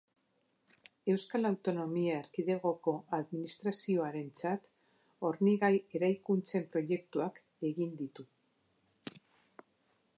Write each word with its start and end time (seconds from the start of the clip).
Euskal 1.11 1.49
Autonomia 1.49 2.13
Erkidegoko 2.21 2.93
Administrazioarentzat 3.17 4.65
hornigai-eraikuntzen 5.29 6.67
proiektuak 6.77 7.37
egin 7.71 7.93
ditu. 8.01 8.25